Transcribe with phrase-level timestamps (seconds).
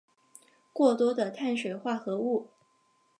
[0.73, 2.49] 过多的碳水化合物